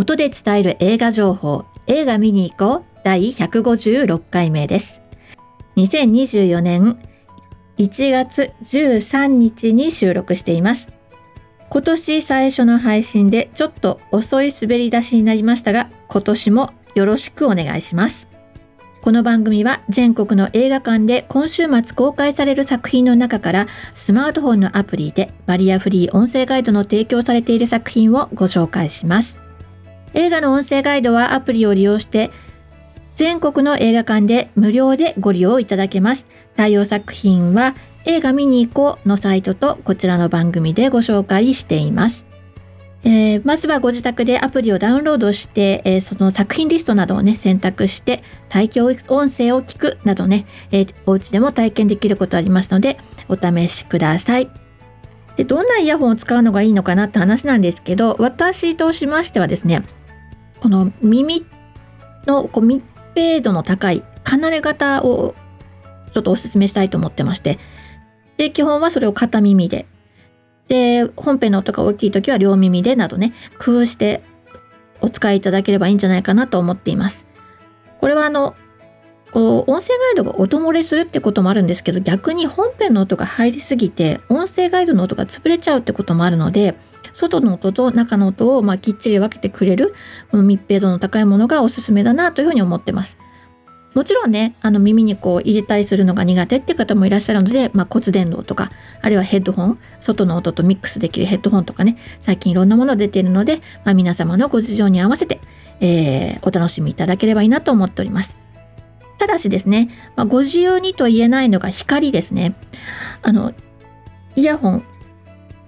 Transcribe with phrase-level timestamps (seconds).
[0.00, 1.66] 音で伝える映画情報。
[1.86, 3.00] 映画見に行こう。
[3.04, 5.02] 第156回目です。
[5.76, 6.98] 2024年
[7.76, 10.88] 1月13日に収録しています。
[11.68, 18.26] 今年最初の配信でちょっと遅い滑り出しになりましたが今年もよろしくお願いします。
[19.02, 29.39] この番組は全国の映画館で今週末公開される作品の中からスマートフォンのアプリでバリアフリー音声ガイドの提供されている作品をご紹介します。
[30.14, 32.30] 映画の音声ガイドはアプリを利用して
[33.16, 37.74] 全国の映画館で無料でご利用いただけます対応作品は
[38.04, 42.30] 映画見に行こうのサイトとこちらの番組でご紹介しています
[43.02, 54.50] えー、まずはご自宅でアプリをダウンロードして、えー、その作品リストなどをね選択して対響音声を聞くなどね、えー、お家でも体験できることありますのでお試しください。
[55.36, 59.82] でどんなイヤホンを使うのがいいのかなって話なんですけど私としましてはですね
[60.60, 61.46] この耳
[62.26, 62.82] のこう密
[63.14, 65.34] 閉度の高い離れ型を
[66.12, 67.58] ちょっとお勧めしたいと思ってまして。
[68.36, 69.86] で基本はそれを片耳で。
[70.68, 74.22] で本編の音が大きい時は両耳でなどね工夫して
[75.00, 77.26] お使いいただければいいんじゃないかなと思っています。
[78.00, 78.54] これはあの
[79.32, 86.76] こう音声ガイドが音漏れするってこともあるんですけど逆に本編の音が入りすぎて音声ガイドの音が潰れちゃうってこともあるので
[87.12, 89.94] 外の音と中の音をまきっちり分けてくれる
[90.30, 93.18] この密閉度の高いものがおすすめだなというふうに思ってます。
[93.94, 98.70] もちろんねあの耳にこう入れたりするのが苦手って方もいらっしゃるので、まあ、骨伝導とか
[99.02, 105.40] あるいはヘッドホン外の音とミックスできるヘッドホンとかね最近いろんなもの出ているので、まあ、皆様のご事情に合わせて、
[105.80, 108.36] えー、お楽しみいただければいいなと思っております。
[109.18, 112.54] ただしですね、まあ、ご自由にと言えないのが光ですね。
[113.22, 113.52] あの
[114.36, 114.84] イヤホン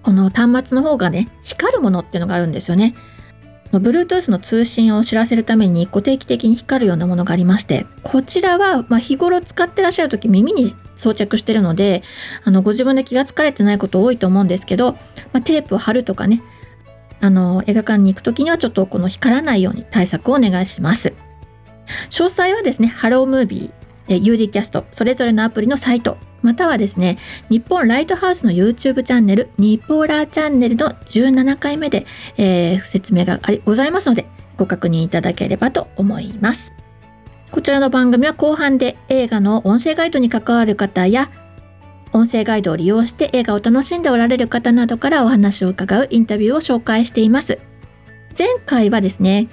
[0.03, 2.94] この端末の方がね光るものっていうのがあるんですよね。
[3.72, 12.03] Bluetooth の通信を知らせるために固定期的に光るようなものがありましてこちらはま日頃使ってらっしゃる時耳に装着してるので
[12.44, 14.99] あのご自分で気が付かれてないこと多いと思うんですけど、
[15.32, 16.43] ま、テープを貼るとかね
[17.22, 21.15] あの映画館に行く時にはちょっとこの光らないように対策をお願いします。
[22.10, 23.81] 詳細はですね、ハロームービー、
[24.17, 27.19] UD キャスト、それぞれのアプリのサイト、またはですね、
[27.49, 32.05] 日本ライトハウスの YouTube チャンネル、ニポーラーチャンネルの17回目で、
[32.37, 36.72] えー、説明がございますので、ご確認いただければと思います。
[37.51, 41.31] こちらの番組は後半で映画の音声ガイドに関わる方や、
[42.12, 47.59] 音声ガイドを利用して映画を楽しんでおられる方などからお話を伺うインタビューを紹介しています。
[48.37, 49.49] 前回はですね、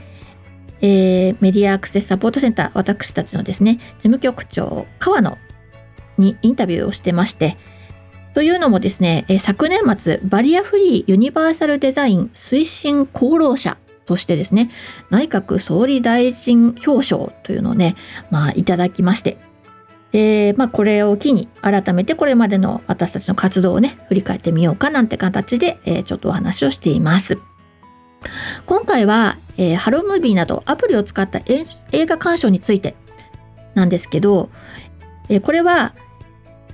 [0.82, 5.38] えー、メディアアクセスサポートセンター私たちのですね事務局長川野
[6.18, 7.58] にインタビューをしてまして
[8.34, 14.72] というのもですね、え昨年末バリアフリーユニバーサルデザイン推進功労者としてですね
[15.10, 17.96] 内閣総理大臣表彰というのをね
[18.30, 19.38] まあいただきまして
[20.12, 27.38] でまあこれを機に改めてこれまでの私たちの活動をね振り返ってみようかなんて形で、え、ちょっとお話をしています。
[28.66, 31.66] 今回は、えー、ハロームービーなどアプリを使った映
[32.06, 32.96] 画鑑賞について
[33.74, 34.50] なんですけど、
[35.30, 35.94] えー、これは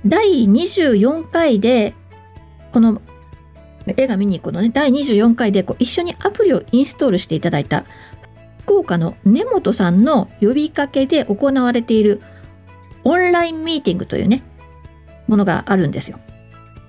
[0.04, 1.94] 第24回で
[2.72, 3.00] この
[3.86, 7.84] 映画見に行くのね第24回でこう一緒にアプリをインストールしていただいた
[8.60, 12.20] 福岡の根本さんの呼びかけで行われている
[13.04, 14.42] オンラインミーティングというね
[15.28, 16.18] ものがあるんですよ。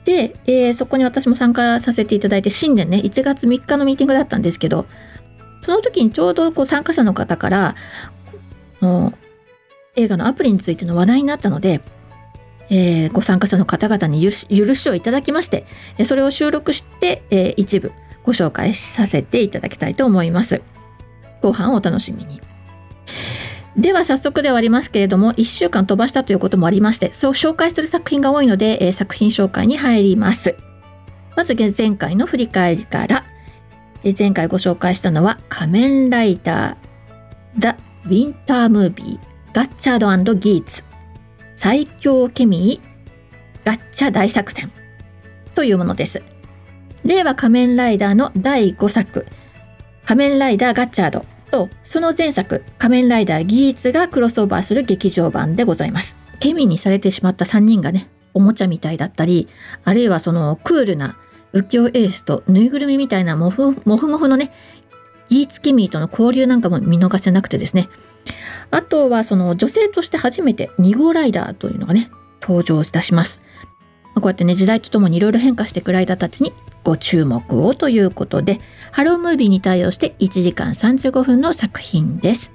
[0.07, 4.85] で、えー、そこに私も参加させていただいて新年ね1月3日のミーティングだったんですけど
[5.61, 7.75] その時にちょうどこう参加者の方から
[8.81, 9.13] の
[9.97, 11.81] 映画のアプリについての話題になったので、
[12.69, 14.31] えー、ご参加者の方々に許
[14.75, 15.65] しをいただきまして
[16.05, 17.91] それを収録して、えー、一部
[18.23, 20.61] ご紹介させていただきたいと思います。
[21.41, 22.41] 後半お楽しみに。
[23.77, 30.55] では早速ではありますけれども1週間飛ばしたということもありましてそう紹介する作品が多いので、え、作品紹介に入ります。
[31.35, 33.23] まず前回の振り返りから、
[34.03, 36.75] え、前回ご紹介したのは仮面ライダー
[37.59, 39.19] ザ・ウィンタームービー
[39.53, 40.83] ガッチャードギーツ
[41.55, 44.71] 最強ケミーガッチャ大作戦
[45.53, 46.23] というものです。
[47.03, 49.27] 令和仮面ライダーの第5作
[50.05, 51.36] 仮面ライダーガッチャード。
[51.51, 56.15] とその前作「仮面ライダーギーツ」がクロスオーバーする劇場版でございます。
[56.39, 59.47] ケミにされてしまった3人がねおもちゃみたいだったり
[59.83, 61.17] あるいはそのクールな
[61.53, 64.51] 浮世エースとぬいぐるみみたいなモフモフモフのね
[65.29, 67.89] ギーツケミーとの交流なんかも見逃せなくてですね
[68.69, 72.11] あとはその女性として初めて2号ライダーというのがね
[72.41, 73.41] 登場いたします。
[74.21, 76.53] こうやってね時代とともにいろいろ変化していくライダーたちに
[76.83, 78.59] ご注目をということで
[78.91, 82.51] ハロームービーに対応して1時間35分の作品です。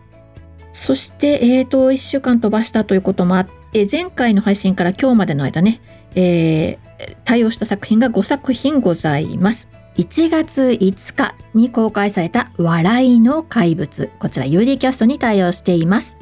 [0.72, 5.82] そしてえーと1週間飛ばしたということもあって前回の配信から今日までの間ね、
[6.14, 9.68] えー、対応した作品が5作品ございます。
[9.96, 14.10] 1月5日に公開された笑いの怪物。
[14.18, 16.16] こちら UD キャストに対応しています、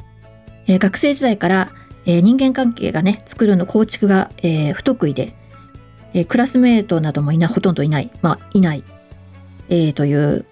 [0.67, 1.71] えー、学生時代から
[2.05, 5.33] えー、人間関係がね作るの構築が、えー、不得意で、
[6.13, 8.83] えー、クラスメートなどもいないほとんどいないまあいない、
[9.69, 10.45] えー、という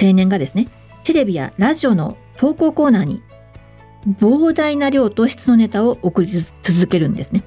[0.00, 0.68] 青年がですね
[1.04, 3.22] テレビやラジオの投稿コーナーに
[4.06, 6.30] 膨大な量と質のネタを送り
[6.62, 7.42] 続けるんですね。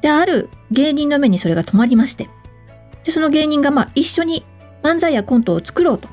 [0.00, 2.28] である芸人の目にそれが止まりまして
[3.04, 4.46] でその芸人がまあ一緒に
[4.82, 6.08] 漫才やコントを作ろうと、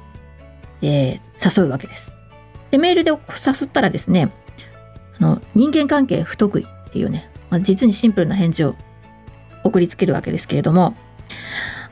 [0.82, 2.12] えー、誘うわけです。
[2.72, 4.32] でメールで誘ったらですね
[5.20, 8.76] あの人間関係不得意っていうね、まあ、実にシンプルな返事を
[9.64, 10.96] 送りつけるわけですけれども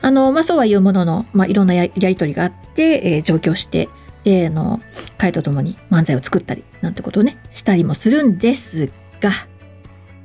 [0.00, 3.88] あの、まあ、そうは言うものの、まあ、いろんなやり取りがあって、えー、上京して
[4.24, 4.80] であの
[5.18, 8.90] 彼と共に漫才を作ったりなんてことをねしたりもするんです
[9.20, 9.30] が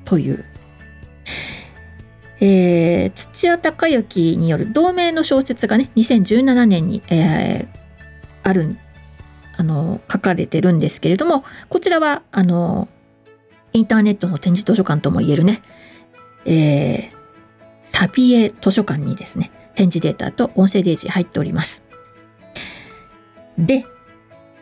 [0.06, 0.46] という、
[2.40, 7.68] えー、土屋隆之による同名の小説がね2017年に、えー、
[8.44, 8.78] ある
[9.60, 12.88] あの書かれてるんですけれどもこちらはあの
[13.74, 15.62] インターネットの展示図書館ともいえるね、
[16.46, 17.12] えー、
[17.84, 21.84] サビエ図書館にですね展示データと音声デージ入っております。
[23.58, 23.86] で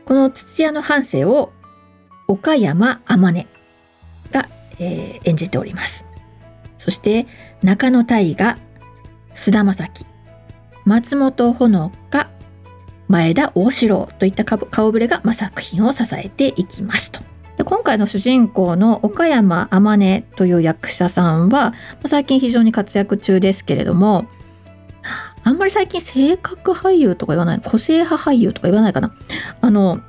[0.05, 1.51] この土屋の半生を
[2.27, 3.45] 岡山天音
[4.31, 6.05] が、えー、演じております。
[6.79, 7.27] そして
[7.61, 8.57] 中野大河
[9.35, 10.05] 菅田将暉
[10.85, 12.29] 松本穂香
[13.07, 17.21] 前田大志郎といった顔ぶれが、まあ、作品を支えていきますと。
[17.57, 24.27] で今回の主人公の岡山天音という役者さんは、まあ、最近非常に活躍中ですけれども
[25.43, 29.15] あんまり最近性格俳優とか言わない個性派俳優とか言わないかな
[29.61, 30.01] あの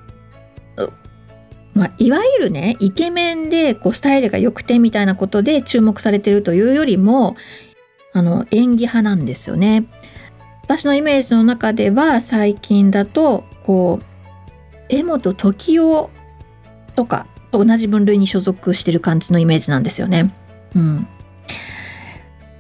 [1.75, 7.37] まあ、いわゆるねイケメンでこうスタイルが良くてみたいなことで注目されてるというよりも
[8.13, 9.87] あの演技派なんですよね。
[10.69, 14.05] 私のイメージの中では最近だとこう
[14.91, 16.11] 江本時生
[16.95, 20.31] とかと同じ分類に所属してる感じのイメージなんですよね。
[20.77, 21.09] うん、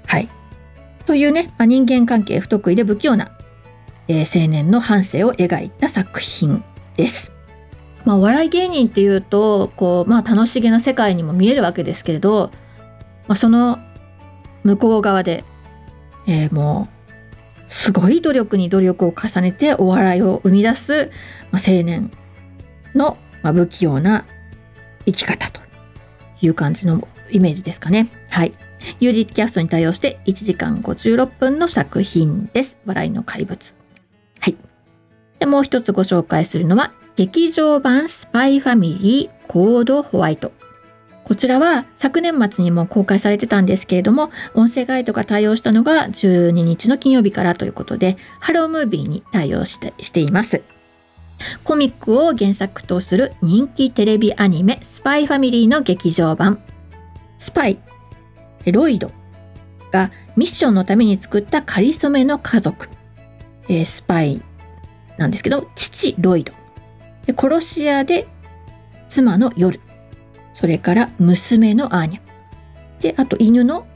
[0.06, 0.28] はい
[1.04, 3.30] というね、まあ、人間関係不得意で不器用な、
[4.08, 6.64] えー、青年の半生を描いた作品
[6.96, 7.30] です。
[8.06, 12.50] まあ、お笑い芸人っていうとこう、まあ、楽しげな世界にも見えるわけですけれど、
[13.26, 13.78] まあ、その
[14.64, 15.44] 向こう側で、
[16.26, 16.97] えー、もう
[17.68, 21.10] すごい努力に努力を重ねてお笑いを生み出す、
[21.50, 22.10] まあ、青年
[22.94, 24.26] の、まあ、不器用な
[25.04, 25.60] 生き方と
[26.40, 28.08] いう感じのイメージですかね。
[28.30, 28.54] はい。
[29.00, 32.78] UDCast に対応して1時間56分の作品です。
[32.86, 33.74] 笑いのカイブツ。
[34.40, 34.56] はい。
[35.38, 40.52] でもう一つご紹介するのは、劇場版スパイファミリーコードホワイト。
[41.28, 48.64] こちらは昨年末にも公開されてたんですけれども、音声ガイドが対応したのが12日の金曜日からということで、 HELLO!
[48.64, 50.62] MOVIE に対応してしています。
[51.64, 56.62] コミックを原作とする人気テレビアニメスパイファミリーの劇場版。
[57.36, 57.78] スパイ、
[58.72, 59.12] ロイド
[59.92, 62.88] がミッションのために作ったかりそめの家族。
[63.68, 64.40] えー、スパイ
[65.18, 66.54] なんですけど、父ロイド。
[67.36, 68.26] 殺し屋で
[69.10, 69.78] 妻の夜。
[70.58, 72.20] それから娘のアーニャ。
[73.00, 73.86] で、あと犬の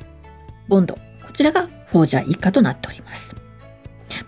[0.69, 0.95] ボンド。
[0.95, 3.35] こちらがフォージャー一家となっております。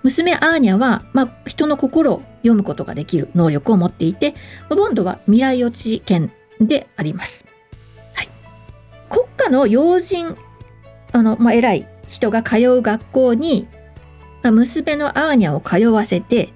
[0.03, 4.35] 娘アーニャは、まあ、人の心を読むことができる能力を持っていて、
[4.69, 7.45] ボンドは未来予知犬であります。
[8.15, 8.29] はい、
[9.09, 10.37] 国家の要人、
[11.13, 13.69] あの、まあ、偉い人が通う学校に、
[14.43, 16.53] まあ、娘のアーニャを通わせて、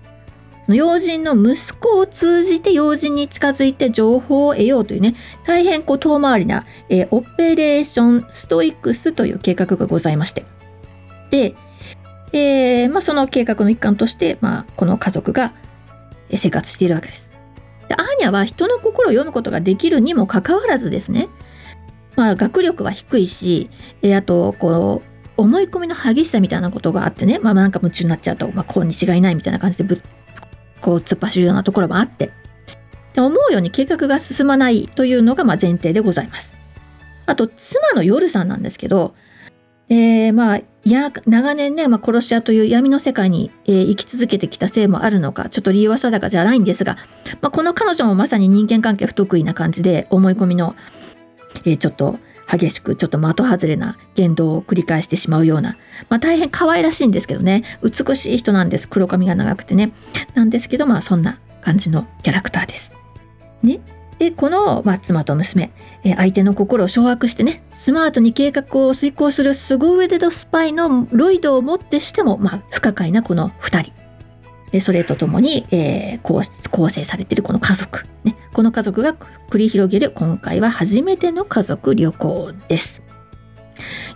[0.74, 10.44] 要人の息子を通じて要人に近づいて情報を得ようというね、大変こう遠回りな、えー、オペレーションストリクスという計画がございまして。
[11.30, 11.54] で、
[12.32, 15.52] えー、まあ、その計画の一環として、まあ、この家族が
[16.36, 17.28] 生活しているわけです。
[17.88, 21.28] でアーニャは人の心を読むことができるにもかかわらずですね、
[22.16, 23.70] まあ、学力は低いし、
[24.02, 25.08] えー、あとこう
[25.38, 30.00] 思い込みの激しさみたいなことがあってね、まあ、なんか夢中になっちゃうと、まあ、こうに違いないみたいな感じでぶっ
[30.80, 32.30] こう突っ走るようなところもあって
[33.14, 36.54] で思うように計画が進まないというのがま前提でございます。
[37.26, 39.14] あと妻の夜さんなんですけど、
[39.90, 46.96] えー、まあや長年ね、まあ、殺し屋という闇の世界に、えー、生き続けてきたせいもあるのかちょっと理由は定かじゃないんですが、
[47.40, 50.74] まあ、この彼女もまさに人間関係不得意な感じで思い込みの、
[51.64, 52.18] えー、ちょっと
[52.50, 55.76] 激しくちょっと的外れな言動を繰り返してしまうような、
[56.08, 57.64] まあ、大変可愛らしいんですけどね。
[57.82, 58.88] 美しい人なんです。
[58.88, 59.92] 黒髪が長くてね。
[60.34, 62.92] なんですけどまあそんな感じのキャラクターです。
[63.62, 63.80] ね、
[64.18, 65.72] でこの、まあ、妻と娘、
[66.04, 67.62] え、相手の心を掌握してね。
[67.72, 73.97] スマートに計画を遂行する凄腕のスパイのロイドをもってしても、まあ、不可解なこの2人。
[74.70, 79.14] でそれとともに、えー、構構成されているこの家族、ね、この家族が
[79.50, 83.02] 繰り広げる今回は初めての家族旅行です。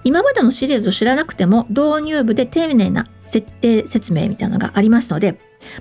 [0.05, 5.33] 今までのシリーズを知らなくても導入部で丁寧な設定説明みたいなのがありますので、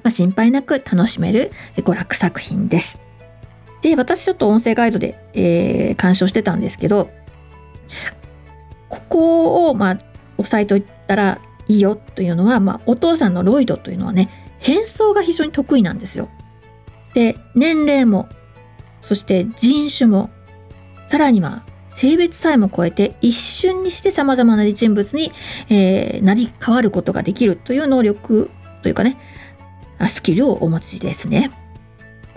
[0.04, 3.00] まあ、心配なく楽しめる娯楽作品です。
[3.82, 7.10] で私ちょっと音声ガイドで、えー、鑑賞してたんですけど
[8.90, 10.00] ここをまあ
[10.38, 16.30] 押さえといたらいいよというのは、まあ、お父さんのロイドというのはね変装が非常に得意なんですよ。
[17.14, 18.30] で年齢も
[19.02, 20.30] そして人種も
[21.10, 25.34] さらには性別さえも超えて一瞬にしてさまざまな人物に、
[25.70, 28.50] えー、なり変わることができるという能力
[28.82, 29.18] というかね
[30.08, 31.52] スキルをお持ちですね。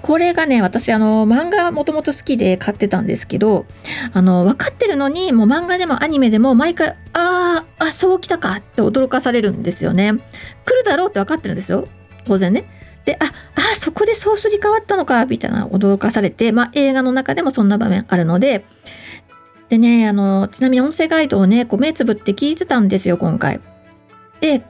[0.05, 3.65] これがね、私、あの、漫画もともと好きで買ってたんですけど、
[4.13, 10.13] あの、分かってるのに、もう漫画でもアニメでも毎回、ああ、あ、そうきたかって驚かされるんですよね。
[10.67, 11.89] 来るだろうって分かってるんですよ。
[12.25, 12.65] 当然ね。
[13.05, 18.65] で、あ、あ、そこでそうすり替わったのか、みたいな驚かされて、まあ映画の中でもそんな場面あるので、
[19.69, 23.61] でね、あの、ちなみに音声ガイドをね、こう目つぶって聞いてたんですよ、今回。
[24.41, 24.63] で、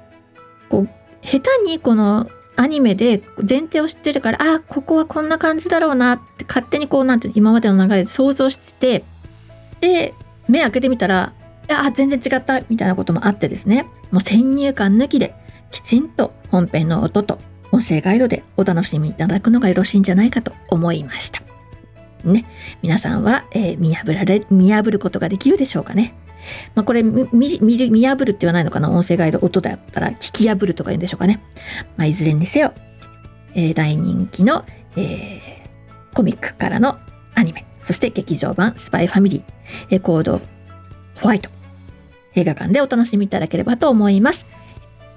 [0.69, 0.89] こう、
[1.23, 9.05] 下手にこのアニメで前提を知ってるからあここはこんな感じだろうなって勝手にこうなんて今までの流れで想像してて
[9.81, 10.15] で
[10.49, 11.33] 目開けてみたら
[11.69, 15.35] あ全然違ったみたいなこともあってですねもう先入観抜きで
[15.73, 17.41] きちんと本編の音と
[17.73, 21.43] 音声ガイドでお楽しみいただくのがよろしいんじゃないかと思いました。
[22.23, 22.47] ね、
[22.81, 26.15] 皆さんは、えー、見破られ見破ることができるでしょうかね。
[26.77, 28.89] まあ、これ見見見破るって言わないのかな？
[28.89, 31.43] 音声ガイド音だったら聞き破るとか言うんでしょうかね。
[31.97, 32.73] まあ、いずれにせよ、
[33.55, 36.99] えー、大人気の、えー、コミックからの
[37.35, 39.43] アニメ、そして劇場版スパイファミリー、
[39.91, 40.41] えー、コード
[41.21, 41.51] ホワイト、
[42.37, 44.47] 映画館でお楽しみいただければと思います。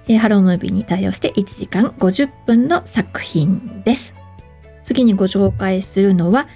[0.08, 4.14] えー、ハロームービーに対応して1時間50分の作品です。
[4.84, 6.48] 次にご紹介するのは、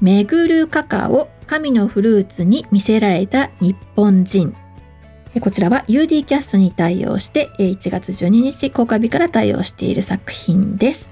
[0.00, 4.54] めぐるカカオ神のフルーツに魅せられた日本人。
[5.40, 11.08] こちらは UD キャストに対応して1月12日公開日から対応している作品です。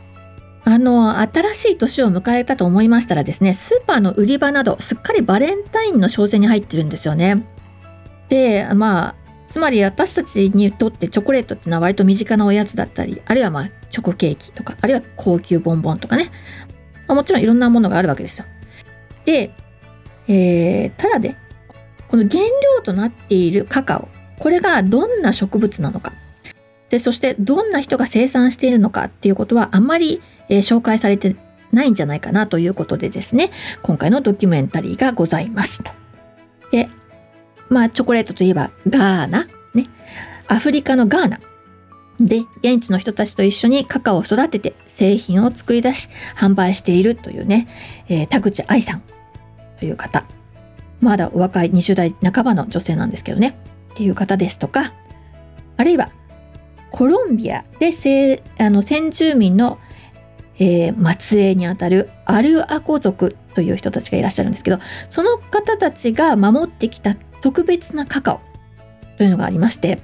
[0.64, 7.46] あの、新しい年を迎えたと思いましたらですね、スーパーの売り場などすっかりバレンタインの商戦に入ってるんですよね。
[8.28, 9.14] で、まあ、
[9.56, 16.30] つまり私たちにとってチョコレートっていうのは割と身近なおやつだったり、あるいはまあチョコケーキとか、あるいは高級ボンボンとかね。
[17.06, 18.44] まあ、もちろんいろんなものがあるわけですよ。
[19.24, 19.50] で、
[20.28, 21.36] えー、ただで
[22.08, 24.08] この原料となっているカカオ
[24.38, 26.12] これがどんな植物なのか
[26.90, 30.20] でそしてどんな人が生産しているのかっていうことはあんまり、
[30.50, 31.34] えー、紹介されて
[31.72, 35.92] ないんじゃないかなということでですね今回のドキュメンタリーがございますと。
[36.72, 36.90] で
[37.68, 39.48] まあチョコレートといえばガーナ。
[39.74, 39.88] ね。
[40.48, 41.40] アフリカのガーナ。
[42.18, 47.68] で現地の人たちと一緒にカカオを育てて製品を作り出し販売しているというね、
[48.08, 49.02] えー、田口愛さん
[49.78, 50.24] という方。
[51.00, 53.58] まだお若い20代半ばの女性なんですけどね。
[53.92, 54.92] っていう方ですとか。
[55.76, 56.10] あるいは
[56.90, 59.78] コロンビアであの先住民の、
[60.58, 64.78] えー、末裔にあたるアルアコ族という人たちがいらっしゃるんですけど
[65.10, 67.14] その方たちが守ってきた
[67.46, 68.40] 特別なカカオ
[69.18, 70.00] というのがありまして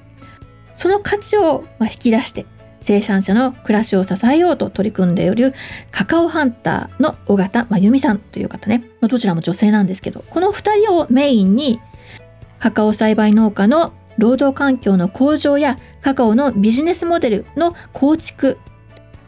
[0.76, 2.46] その価値を引き出して
[2.82, 5.52] 生産者の暮らしを支えようと取り組んでいる
[5.90, 11.80] カカオハンターの尾形真由美さんという方ねどちらも女性なんですけどこの2人をメインに
[12.60, 18.56] カカオ栽培農家の労働環境の向上やカカオのビジネスモデルの構築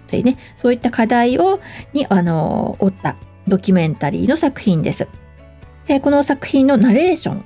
[0.06, 1.58] というねそういった課題を
[1.92, 3.16] にあの追った
[3.48, 5.08] ドキュメンタリーの作品です。
[6.00, 7.44] この作品のナレーション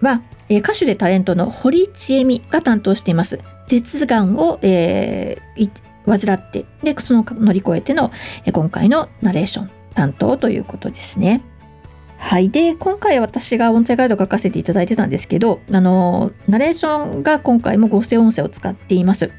[0.00, 3.40] は歌手でタレントの堀ちえみが担当しています。
[3.68, 5.70] 舌がんを、えー、
[6.06, 8.12] 患ってでその乗り越えての、
[8.44, 11.42] え今回のナレーション担当ということですね。
[12.18, 12.48] はい。
[12.50, 19.30] で、今回私が音声ガイド書かせていただいてたんですけど、あの、ナレーションが今回も合成音声を使っています。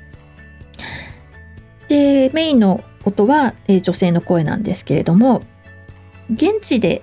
[1.87, 5.41] で、メインの音は、えー、女性の声なんですけれども、
[6.31, 7.01] 現地で、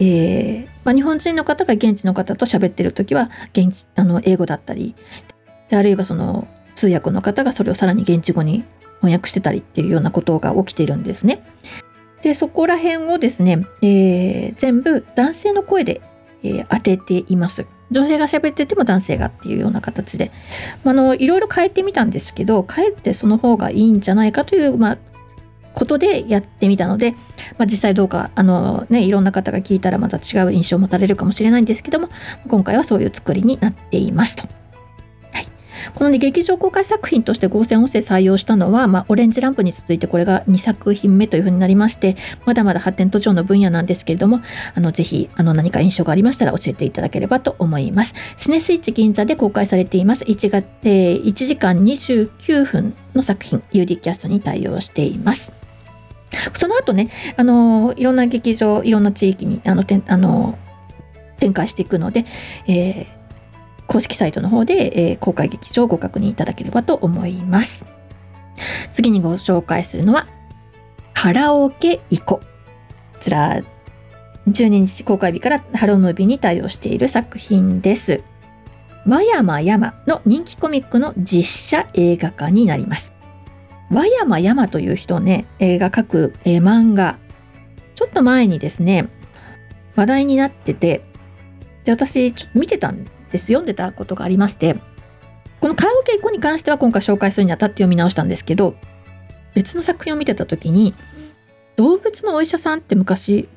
[0.00, 4.94] えーまあ、日本人の方が現地の方と喋ってる時は現地あの英語だったり
[5.70, 8.64] あるいはその通訳の方がそれをさらに現地語に
[9.00, 11.42] 翻訳してたりっていうようなことが起きているんですね。
[12.22, 16.02] でそこら辺をですね、えー、全部男性の声で
[16.42, 17.66] えー、当てています。
[17.90, 20.30] 女性が喋ってても男性がっていうような形で、
[20.84, 24.98] まあ、のいろいろ変えてみたんですけどかえってその方がいいんじゃないかという、まあ、
[25.74, 27.12] ことでやってみたので、
[27.58, 32.08] まあ、実際どうかあの、ね、いろんな方が聞いたらまた違う印象を持たれるかもしれないんですけども
[32.48, 34.60] 今回はそういう作りになっていますと。
[35.94, 44.40] この、ね、劇場公開作品として合成音声採用したのは、まあ、オレンジランプに続いてこれが2作品目というふうになりましてまだまだ発展途上の分野なんですけれども
[44.74, 48.14] あのぜひあの何か印象がありましたら教えていただければと思います。
[48.36, 50.24] シネスイッチ銀座で公開されています。
[50.24, 55.59] 1月、えー、1時間29分の作品 UD キャストに対応しています。
[56.56, 60.58] その後ね、あのいろんな劇場、いろんな地域にあのてあの
[61.38, 62.24] 展開していくので、
[62.68, 63.06] えー、
[63.86, 67.84] 公式サイトの方で、えー、公開劇場をご確認いただければと思います。
[68.92, 70.26] 次にご紹介するのは、
[71.14, 72.36] カラオケイコ。
[72.36, 72.42] こ
[73.20, 73.62] ちら、
[74.48, 78.22] 12日公開日からハロームービーに対応している作品です。
[79.06, 83.19] 和山山の人気コミックの実写映画化になります。
[83.90, 87.18] 和山山という人ね、映画描く、えー、漫画、
[87.94, 89.08] ちょっと前にですね、
[89.96, 91.02] 話題になってて、
[91.84, 94.76] で、私、ちょっと見てたんです、読んでたことがありまして、
[95.60, 98.76] このカラオケ以降に関しては今回紹介するにあたって読み直したんですけど、
[99.54, 100.94] 別の作品を見てた時に、
[101.76, 103.48] 動物のお医者さんって昔、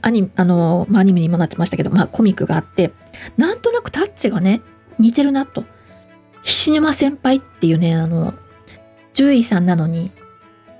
[0.00, 2.92] アニあの、まあ、アニメにもなってましたけど、まあ、コミックがあって、
[3.36, 4.62] なんとなくタッチがね、
[4.98, 5.64] 似てるなと。
[6.42, 8.32] 菱沼先輩っていうね、あの、
[9.16, 10.12] 獣医さんなのに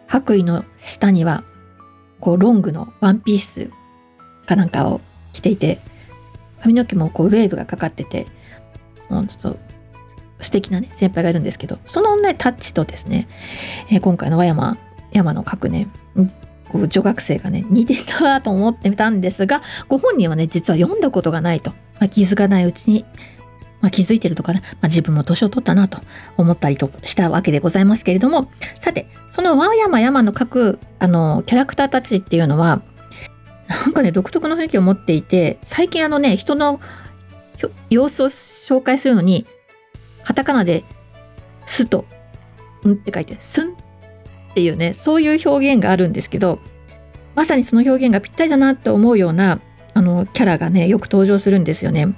[0.07, 1.43] 白衣の下には
[2.21, 3.71] こうロングのワンピース
[4.47, 5.00] かなんかを
[5.33, 5.81] 着ていて
[6.61, 8.26] 髪の毛もこうウェーブがかかってて
[9.09, 9.59] もうちょっと
[10.40, 13.28] 素敵なね先輩がいるんですけどそのねタッチとですね、
[13.90, 14.78] えー、今回の和山
[15.12, 15.88] 山の各ね
[16.69, 23.05] こう女学生がね似てたなと思ってみたんですがご本人はね実は読んだことがないと、まあ、気づかないうちに
[23.87, 26.01] まあ、気づいてるとかな、まあ、自分も年を取ったなと
[26.37, 32.83] 思ったりとしたわけでございますけれどもさてその和山山の各あのキャラクターたちっていうのは
[33.68, 36.81] なんかね独特の雰囲気を持っていて最近あのね人の
[37.88, 39.46] 様子を紹介するのに
[40.25, 40.83] カタカナで
[41.64, 42.07] 「す」と
[42.85, 43.75] 「ん」って書いて「すん」っ
[44.55, 46.59] ていうねそういう表現があるんですけど
[47.37, 49.61] まさにその表現がぴったりだなって思うような
[49.94, 52.16] あのキャラがねよく登場するんですよね。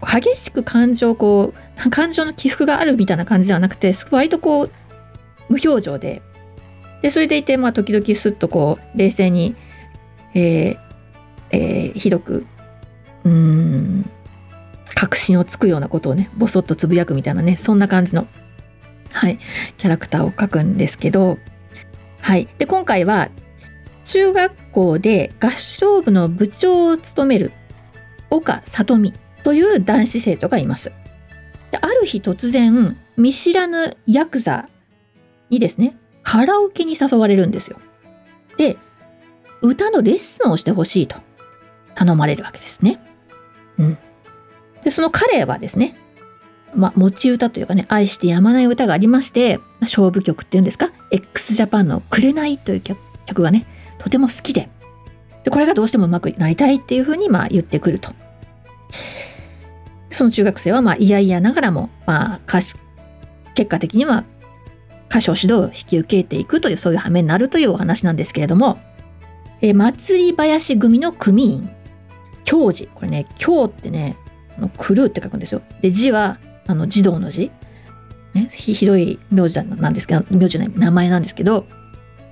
[0.00, 1.54] 激しく感情こ
[1.86, 4.70] う 感情の起伏があるみたいな感じではなくて割とこう
[5.48, 6.22] 無表情で。
[7.02, 9.56] でそれでいてまあ時々スッとこう冷静に、
[10.34, 10.78] えー
[11.50, 12.46] えー、ひどく
[13.24, 14.08] うん
[14.94, 18.28] 確信をつくようなことをねボソッとつぶやくみたいなねそんな感じの
[19.10, 19.40] はい
[19.78, 21.38] キャラクターを描くんですけど
[22.22, 22.48] はい。
[22.58, 23.30] で今回は
[24.04, 27.52] 中学校で合唱部の部長を務める
[28.30, 29.12] 岡里美。
[29.44, 30.92] という男子生徒がいます。
[31.70, 34.68] である日突然見知らぬヤクザ
[35.50, 37.78] にですねカラオケに誘われるんですよ。
[38.56, 38.76] で
[39.60, 41.16] 歌のレッスンをしてほしいと
[41.94, 42.98] 頼まれるわけですね。
[43.78, 43.98] うん、
[44.84, 45.96] でその彼はですね
[46.74, 52.80] まあ、持ち歌というかね、愛してやまない歌がありまして、勝負曲っていうんですか、x ジャパンの紅という
[53.26, 53.66] 曲がね、
[53.98, 54.70] とても好きで、
[55.44, 58.12] でこれがどうしてもうまくなりたいっていうふうにまあ言ってくると。
[60.14, 62.74] その中学生はまあ嫌々ながらも、まあ、かし
[63.54, 64.24] 結果的には
[65.10, 68.78] 歌唱指導を引き受けていくというそういう羽目になるというお話なんですけれども、
[69.60, 71.70] え祭り林組の組員
[72.44, 74.16] 教授これね教ってね
[74.78, 75.62] 狂うって書くんですよ。
[75.82, 77.50] で字はあの児童の字、
[78.32, 81.66] ね、ひどい名字なんですけど名字じゃない名前なんですけど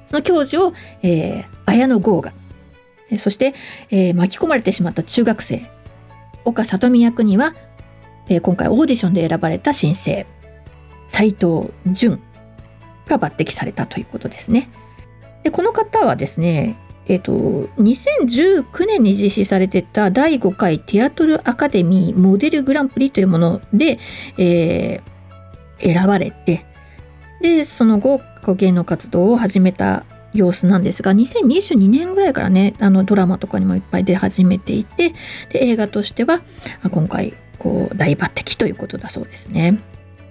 [0.08, 2.32] その教授を、えー、綾野剛が
[3.18, 3.54] そして、
[3.90, 5.68] えー、巻き込まれてしまった中学生。
[6.44, 7.54] 岡里美役には
[8.30, 10.24] えー、今回オーディションで選ばれた新星
[11.08, 12.18] 斉藤淳
[13.06, 14.70] が抜擢されたということですね。
[15.42, 17.32] でこの方はですねえーと、
[17.82, 23.98] 2019年に実施されてた第5回ティアトルアカデミーモデルグランプリというもので、
[24.38, 26.64] えー、選ばれて
[27.40, 28.20] でその後
[28.54, 35.12] 芸能活動を始めた様子なんですが2022年ぐらいからねあのドラマとかにもいっぱい出始めていて
[35.52, 36.42] で映画としては
[36.92, 39.78] 今回こう大抜擢ということだそうですね。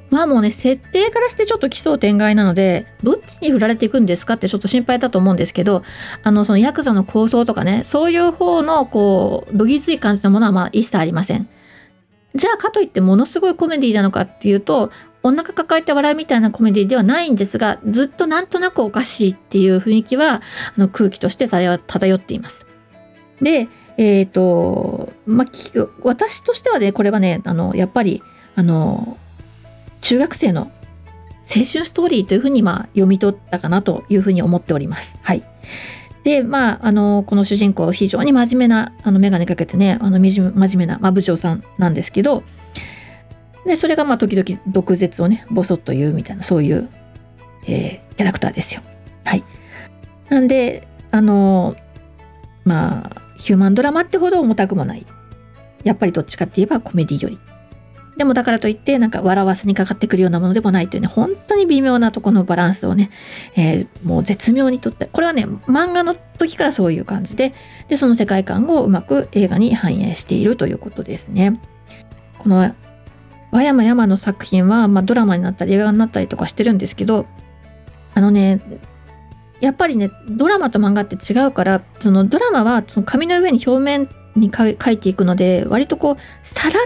[0.10, 5.84] まあもうね設定からしてちょっと奇想天外なのでどっちに振られていくんですかってちょっと心配だと思うんですけど
[6.24, 11.48] あのそのヤクザの構想とかねそういう方のこうどぎつい感じのものはまあ一切ありません。
[12.34, 20.42] じゃあかといってものすごいコメディなのかっていうとお腹抱えて笑うみたいなコメディではないんですがずっとなんとなくおかしいっていう雰囲気はあ
[20.78, 21.76] の空気として漂
[22.16, 22.66] っています。
[23.42, 23.68] で、
[24.00, 25.48] えっ、ー、と、まあ、
[26.04, 28.24] 私としてはね、これはね、あの、やっぱり、
[28.56, 29.18] あの、
[30.00, 30.72] 中学生の
[31.54, 35.18] 青春ストーリーというふうに、まあ、読み取ったかなというふうに思っております。
[35.22, 35.44] はい。
[36.24, 42.44] で、まあ、あの、この主人公、非常に真面目な、あの、眼鏡かけてね、あの、真面目な、まあ、部長さんなんですけど、
[43.66, 46.88] で、それが、まあ、時々、毒舌をね、ボソッと言うみたいな、そういう、
[47.68, 48.82] えー、キャラクターですよ。
[49.26, 49.44] はい。
[50.30, 51.76] なんで、あの、
[52.64, 55.06] まあ、ヒューマンドラマってほど重たくもない。
[55.84, 57.40] やっぱりどっちかって言えばコメディより。
[58.18, 63.12] でもだからといってなんか笑わせにかかってくるようなものでもないというね、本当に微妙なとこのバランスをね、
[63.56, 67.54] えー、もう絶妙にとって、これはね、漫画の時からそういう感じで、
[67.88, 71.62] で、その世界観をうまく映画に反映しているということですね。
[72.40, 72.76] この
[73.52, 77.26] 和山山の作品は、まあ、ドラマになったり映画になったりとかしてるんですけど、
[78.16, 78.60] あのね、
[79.62, 86.84] やっぱりね、ドラマと漫画って違うから、そのドラマはその紙の上に表面に書いていくので、割とこう、さらっ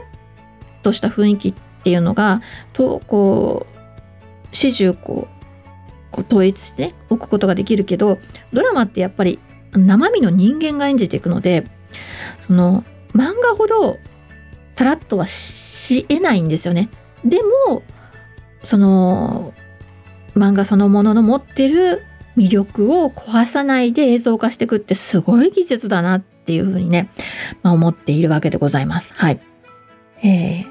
[0.83, 2.41] とした雰囲気っていうのが
[2.73, 3.65] とこ
[4.51, 8.19] う始終こうこう統一して、ね、置くことができるけど
[8.51, 9.39] ドラマってやっぱり
[9.71, 11.65] 生身の人間が演じていくので
[12.41, 12.83] その
[13.13, 13.97] 漫画ほど
[14.75, 16.89] さらっとはしえないんですよね。
[17.25, 17.83] でも
[18.63, 19.53] その
[20.35, 22.03] 漫画そのものの持ってる
[22.37, 27.09] 魅力を壊さないで映像化していくってすごい技術だなっていうふうにね、
[27.61, 29.13] まあ、思っているわけでございます。
[29.13, 29.39] はい。
[30.23, 30.65] えー、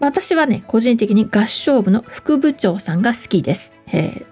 [0.00, 3.72] 私はね、個人的に合唱部の副部長さんが好きです。
[3.92, 4.26] えー、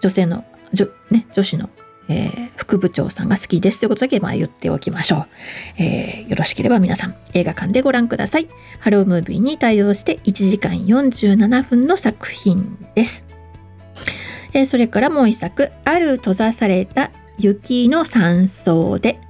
[0.00, 1.70] 女性の、女ね、女子の、
[2.08, 5.18] えー、副部長さんが好きですということだけまあ言っておきましょ
[5.78, 8.48] う、えー、よろしければ皆さん映画館でご覧ください。
[8.80, 13.31] ハロームービーに対応して1時間47分の作品です。
[14.54, 19.20] え、それからもう一作、ある閉ざされた雪の山荘で、こ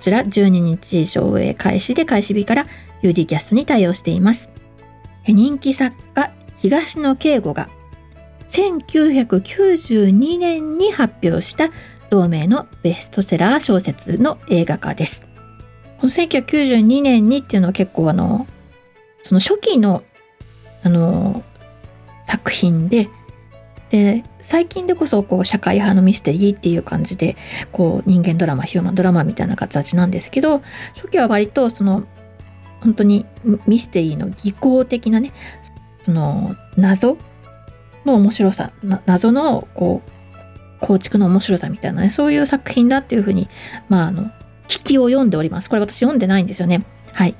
[0.00, 2.66] ちら12日上映開始で開始日から
[3.02, 4.48] UD キャストに対応しています。
[5.26, 7.68] 人気作家東野圭吾が
[8.48, 11.70] 1992年に発表した
[12.10, 15.22] 同名のベストセラー小説の映画化です。
[15.98, 18.46] この1992年にっていうのは結構あの
[19.22, 20.02] その初期の
[20.82, 21.42] あの
[22.26, 23.08] 作品で
[23.90, 27.36] で最近でこそこう社会派のミステリーっていう感じで
[27.72, 30.62] こう人間ドラマヒューマンドラマみたいな形なんですけど
[30.94, 32.04] 初期は割とその
[32.80, 33.26] 本当に
[33.66, 35.32] ミステリーの技巧的なね
[36.04, 37.18] その謎
[38.04, 38.72] の面白さ
[39.06, 40.10] 謎のこう
[40.80, 43.48] 構築の面白さみたいなねそういう作品だっていうふうに
[43.88, 44.30] まああの
[44.68, 45.68] 聞きを読んでおります。
[45.68, 46.84] これ私読んでないんですよね。
[47.12, 47.34] はい。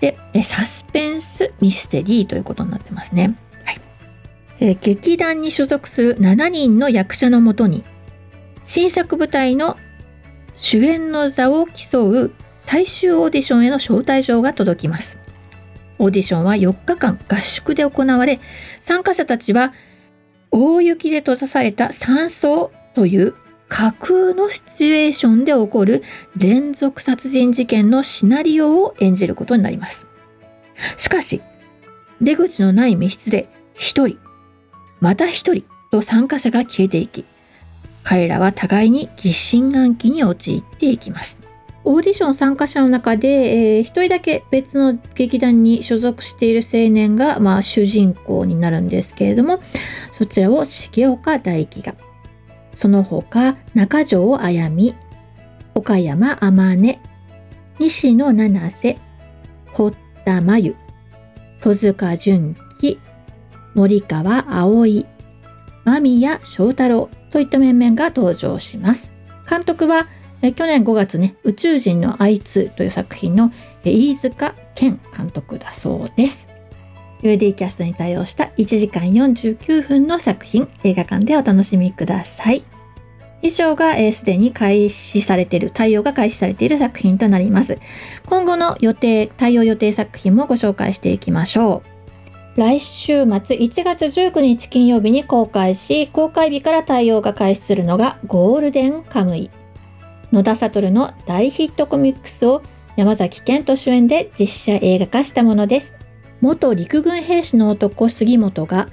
[0.00, 3.36] でサスペンスミステリーということになってますね。
[4.58, 7.84] はいえ劇団に所属する7人の役者のもとに
[8.64, 9.76] 新作舞台の
[10.56, 12.32] 主演の座を競う
[12.64, 15.18] 最終オーディションへの招待状が届きます。
[15.98, 18.40] オーディションは4日間合宿で行われ、
[18.80, 19.72] 参加者たちは
[20.50, 23.34] 大雪で閉ざされた山荘という
[23.68, 26.02] 架空のシチュエーションで起こる
[26.36, 30.06] 連続殺人事件のシナリオを演じることになります。
[30.96, 31.40] しかし、
[32.20, 34.18] 出口のない密室で一人、
[35.00, 37.24] また一人と参加者が消えていき、
[38.02, 41.46] 彼らは互いに疑心暗鬼に陥っていきます。
[41.88, 49.60] オーディション参加者の中で、えー、1人だけ別の劇団に所属している青年が、まあ、主人公になるんですけれども
[50.10, 51.94] そちらを重岡大樹が
[52.74, 54.96] その他中条あやみ
[55.76, 56.98] 岡山天音
[57.78, 58.98] 西野七瀬
[59.72, 60.76] 堀田真由
[61.60, 62.56] 戸塚純
[63.76, 65.06] 森川葵
[65.84, 69.12] 間宮祥太郎といった面々が登場します
[69.48, 70.08] 監督は
[70.42, 73.52] え去年5月ね、宇宙人のあいつという作品の
[73.84, 76.48] 飯塚健監督だそうです。
[77.22, 82.62] UD キャストに対応した1時間49分の作品、映画館でお楽しみください。
[83.42, 87.78] 以上がすで、に開始されている、対応が開始されている作品となります。
[88.26, 91.95] 今後の予定、対応予定作品もご紹介していきましょう。
[92.56, 99.50] 来週末1月19日金曜日に公開し、公開日から対応が開始するのがゴールデンカムイ。
[100.32, 102.62] 野田悟の大ヒットコミックスを
[102.96, 105.96] 山崎賢人主演で実写映画化したものです。
[106.40, 108.88] 元陸軍兵士の男杉本が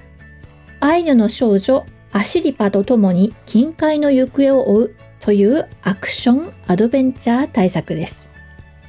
[0.81, 8.32] アイヌの少女アシリパと共に近海の行方を追うというアクションアドベンチャー大作です。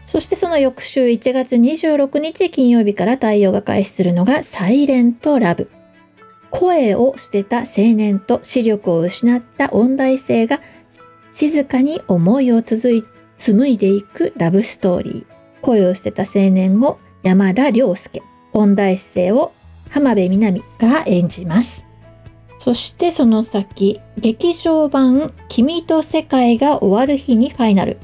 [0.06, 5.70] そしてその翌週1月26日金曜日から対応が開始するのがサイレントラブ。
[6.50, 10.60] 声を捨てた青年と視力を失った音大生が
[11.32, 13.04] 静かに思いを綴
[13.38, 15.24] 紡いでいくラブストーリー。
[15.62, 19.52] 恋をしてた青年を山田涼介音大生を
[19.90, 21.84] 浜辺美波が演じます。
[22.58, 27.98] そしてその先劇場版「君と世界が終わる日にファイナル」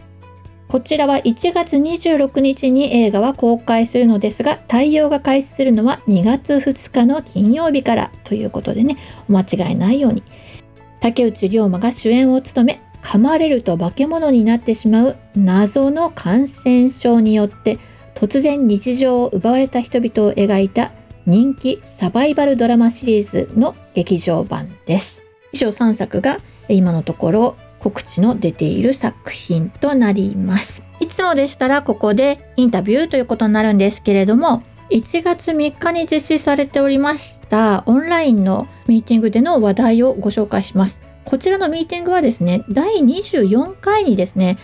[0.71, 8.97] こちらは1月26日に映画は公開するのですが対応が開始するのは2月2日の金曜日からということでね
[9.29, 10.23] お間違いないように。
[11.01, 17.79] 竹内涼真が主演を務め噛まれると化け物になってしまう謎の感染症によって
[18.15, 20.93] 突然日常を奪われた人々を描いた
[21.27, 25.21] 人気サバイバルドラマシリーズの劇場版です。
[25.53, 30.83] 以上3作が今のところ告知の出ている作品となります。
[31.01, 41.01] いつもでしたらここでインタビューということになるんですけれども1月3日に実施されておりましたオンラインのミーティングでの話題をご紹介します。
[41.25, 44.59] こちらのミーティングはですね第24回にですね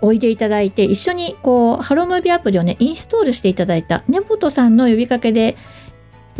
[0.00, 5.56] おいでいただいて一緒にこうハロームービーアプリをねインストールしていただいた根本さんの呼びかけで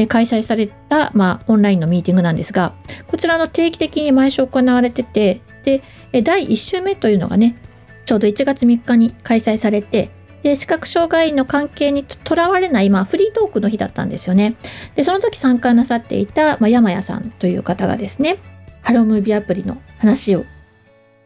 [0.08, 2.74] 開催された、まあ、オンラインのミーティングなんですが
[3.06, 5.82] こちらの定期的に毎週行われててで
[6.22, 7.56] 第1週目というのがね
[8.04, 10.10] ちょうど1月3日に開催されて
[10.42, 14.54] で視覚障害の関係にとらわれない、まあ、フリートークの日だったんですよね。
[14.94, 18.36] でその時参加なさっていた、まあ、山谷さんという方がですね
[18.82, 20.44] ハロームービーアプリの話を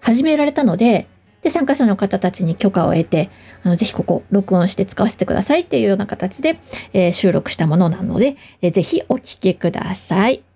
[0.01, 1.09] 始められたので
[1.43, 3.31] で参加者の方たちに許可を得て
[3.65, 6.61] あのぜひここ録音して使わせてくださいっていうような形で、
[6.93, 10.48] えー、収録したものなので、えー、ぜひお聞きください。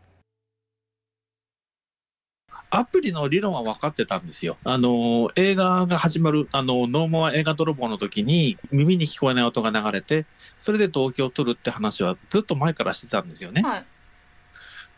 [2.74, 4.56] アプリの理論は分かってたんですよ。
[4.64, 10.24] あの、映画が始まる、あの、ノーモア映画泥棒の時に耳に聞こえない音が流れて、
[10.58, 13.60] それで動機を取るって話はずっと前からしてたんですよね。
[13.60, 13.84] は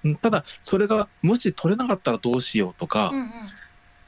[0.04, 3.30] い、ただ、それがもし取れなかったらどうしようとか、うんうん、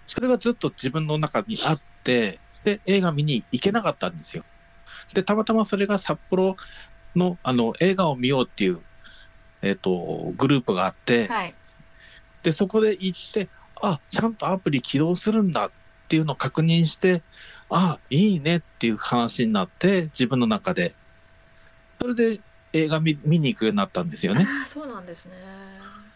[0.07, 4.45] それがずっと自分の中にあって、で、映画見に行けなかったんですよ。
[5.13, 6.57] で、たまたまそれが札幌
[7.17, 8.79] の、あの、映画を見ようっていう、
[9.61, 11.55] えっ、ー、と、グループがあって、はい
[12.43, 13.49] で、そこで行って、
[13.81, 15.71] あ、ちゃんとアプリ起動するんだっ
[16.09, 17.23] ていうのを確認して、
[17.69, 20.95] あ、いいねっていう話になって、自分の中で。
[22.01, 22.41] それで
[22.73, 24.47] 映画見見に行くようになったんですよね。
[24.63, 25.33] あそうなんですね。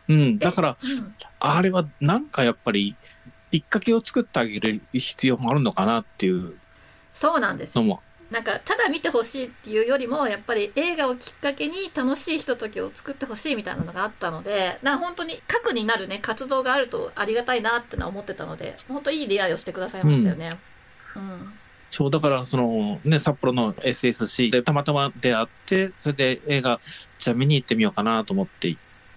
[0.09, 2.96] うん、だから、うん、あれはなんかやっぱり、
[3.50, 6.54] きっかけを作ってあげる必要もあるのかなっていう。
[7.14, 8.00] そうなんですよ。
[8.30, 20.58] なんかただ見てほしいっていうよりもやっぱり映画をきっかけに楽しいひとときを作ってほしいみたいなのがあったのでな本当に核になるね活動があるとありがたいなってのは思ってたので本当いい出会いをしてくださいましたよね。
[21.16, 21.52] うん、うん
[21.90, 26.78] そうだからそのね札幌の SSC でたまたま出会ってそれで映画
[27.18, 28.76] じゃあ見に行ってみようかなと思って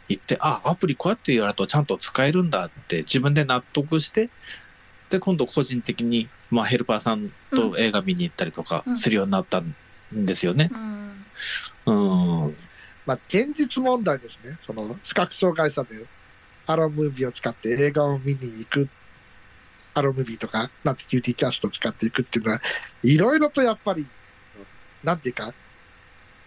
[0.10, 4.30] 行ってあアプリこうやってやるとちゃんと使えるんだって自分で納得して
[5.12, 9.76] で今度個人的にまあ、ヘルパーさんと映画見に行ったりとかするようになったん
[10.14, 10.70] ですよね。
[11.86, 12.46] うん。
[12.46, 12.58] うん、
[13.08, 14.58] まあ、現実問題ですね。
[14.62, 16.06] その、視覚障害者で、
[16.68, 18.88] ハロームービーを使って映画を見に行く。
[19.96, 22.62] ハロームービーとか、なんて QT キャストを使っていくっていうのは、
[23.02, 24.08] いろいろとやっぱり、
[25.04, 25.54] なんていうか、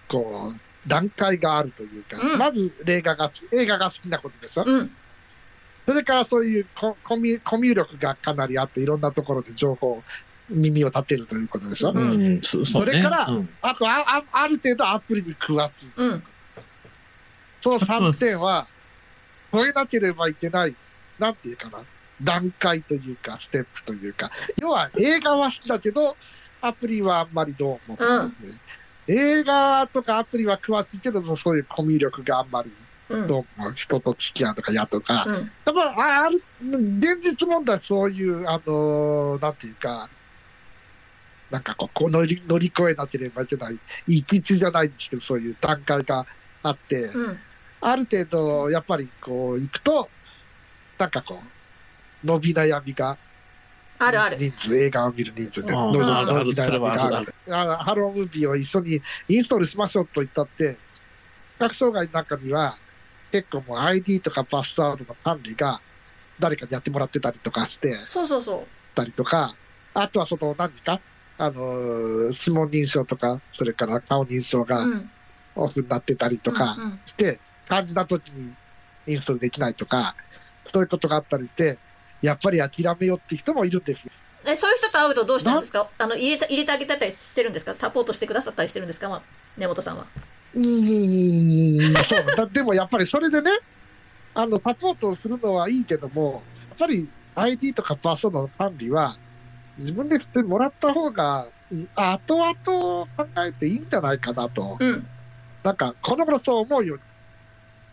[0.09, 4.90] こう、段階があるというか、うん、まず映画が、映画が好きなことでしょ、うん
[5.87, 10.03] それからそういうココミコミュ力がかなりあって、いろんなところで情報、
[10.49, 11.92] 耳を立てるということでしょ？
[11.92, 15.92] うん、それから、うん、あとああ、ある程度アプリに詳しい。
[15.96, 16.22] うん、
[17.61, 18.66] その3点は、
[19.53, 20.77] 超えなければいけない、
[21.18, 21.85] なんていうかな、
[22.22, 26.16] 段階というか、ステップというか、要は映画は好きだけど、
[26.61, 28.03] アプリはあんまりどうもで
[28.44, 28.61] すね。
[29.09, 32.70] 映画とかアプリは詳しいけど、そういうコミュ力があんまり
[33.09, 35.45] どうも人と付き合うとかやとか、うん、やっ
[35.95, 40.09] ぱある、現実問題そういう、あのー、なんていうか、
[41.51, 46.27] なんかこう乗り乗り越えなければいけない、一気中じゃないんですけど、そういう段階が
[46.64, 47.38] あって、うん、
[47.81, 50.09] ある程度、やっぱりこう、行くと、
[50.99, 51.40] なんかこ
[52.25, 53.16] う、伸び悩みが、
[53.99, 54.37] あるある。
[54.37, 57.27] 人数、映画を見る人数で、伸び悩みがある。
[57.47, 60.77] ハロームービーを一緒にインストールしましょうと言ったって、
[61.49, 62.77] 視覚障害の中には、
[63.37, 65.81] 結構もう ID とかパスワードの管理が
[66.38, 68.66] 誰かにやってもらってたりとかして、そうそうそう。
[68.94, 69.55] たりとか、
[69.92, 71.01] あとはその何か、
[71.37, 74.87] あの、指紋認証とか、それから顔認証が
[75.55, 78.55] オフになってたりとかして、感じた時に
[79.07, 80.16] インストールできないとか、
[80.64, 81.79] そういうことがあったりして、
[82.22, 84.12] やっぱり諦めようって人もいるんですよ。
[84.49, 85.90] えそういう人と会うとどうしたんですか？
[85.99, 87.75] あの入れ入れてあげたりしてるんですか？
[87.75, 89.22] サポートしてくださったりしてるんですか、まあ、
[89.59, 90.07] 根本さんは。
[92.09, 93.51] そうだでもやっぱりそれでね、
[94.35, 99.19] あのサポートをするのはいいけども、やっぱり ID とかパスワードの管理は、
[99.77, 101.49] 自分でしてもらった方が、
[101.95, 103.09] 後々考
[103.47, 104.77] えていいんじゃないかなと。
[104.81, 105.07] うん
[105.62, 107.03] なんか、この頃そう思うように、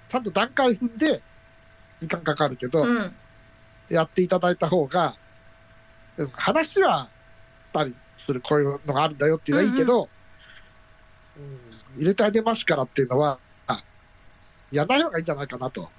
[0.07, 1.23] ちゃんと段階踏んで、
[1.99, 3.15] 時間かかるけど、うん
[3.89, 5.17] やっていただいた方が、
[6.33, 7.09] 話は
[7.71, 10.07] したりする、こういうのがあるんだよっていうのはいいけど、
[11.37, 11.59] うん
[11.97, 13.83] 入れてあげますからっていうのは、あ
[14.71, 15.89] やらない方がいいんじゃないかなと。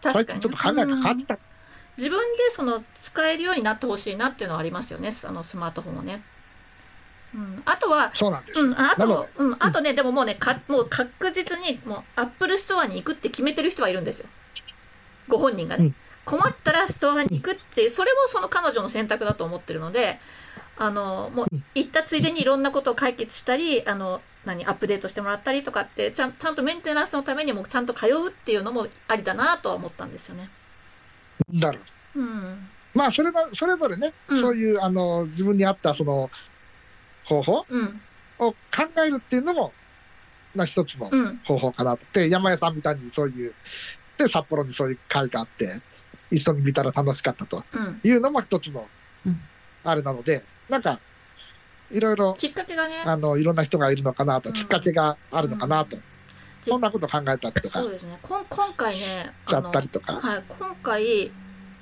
[0.00, 1.16] 最近ちょっと考えが。
[1.96, 6.22] 自分でその使えるようになってほしいなっていうのはありますよねあのスマートフォンをね、
[7.34, 8.58] うん、あとはそうなんです。
[8.58, 14.26] うん、あと、うん、あとね、でももうね、かもう確実に、もう、アップルストアに行くって決めてる人はいるんですよ。
[15.28, 15.86] ご本人がね。
[15.86, 20.20] うん困ったらストアに行くってそれもその彼女の選択だと思ってるので、
[20.80, 30.48] あの、もう、行ったついでにいろんなことを解決したり、あの、何、アップデートしてもらったりとかって、ちゃんちゃんとメンテナンスのためにもちゃんと通うっていうのもありだなとは思ったんですよね。
[31.52, 31.80] なる。
[32.16, 32.70] うん。
[32.94, 36.30] まあ、それは、それぞれね、うんそういう、あの、自分に合った、その、
[37.24, 38.00] 方法うん。
[38.38, 38.56] を考
[39.06, 39.74] えるっていうのも、
[40.54, 41.36] な一つのうん。
[41.44, 42.06] 方法かなと。
[42.14, 43.52] で、山屋さんみたいにそういう、
[44.16, 45.82] で、札幌にそういう会があって、
[46.30, 48.00] 一緒に見たら楽しかったとうん。
[48.02, 48.88] いうのも一つの
[49.26, 49.38] うん、
[49.84, 51.00] あれなので、なんか、
[51.90, 55.98] いろいろ、きっかけがね、あの、いろんな人がいるのかなと、うんきっかけがあるのかなと、
[56.66, 58.18] そんなこと考えたりとかそうですね。
[58.22, 59.00] こん今回ね、
[59.46, 60.14] しちゃったりとか。
[60.14, 61.32] はい、今回、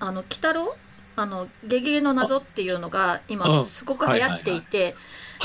[0.01, 0.75] あの、鬼太郎？
[1.17, 4.95] あの、ゲゲゲの謎っていうのが今うんすごく流行っていて、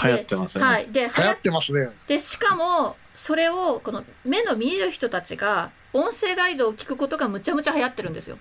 [0.03, 0.63] 流行ってますね。
[0.63, 0.87] はい。
[0.91, 1.89] で、流流行ってますね。
[2.07, 8.37] て、しかも、それを、この目の見える人たちが、音声ガイドを聞くことがむちゃむちゃ流行ってるんですよ。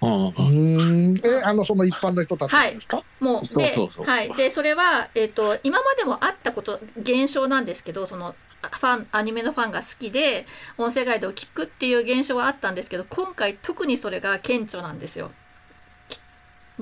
[0.00, 1.26] うんうーん。
[1.26, 4.34] え、あの、その一般の人たちですか、もう、で、そうそうそうはい。
[4.34, 10.46] で、それは、えっ、と、今までもあったこと、現象なんですけど、その、あファン、アニメのファンが好きで、
[10.78, 15.30] 音声ガイドを聞くっていう現象はあったんですけど、今回特にそれが顕著なんですよ。
[16.08, 16.20] き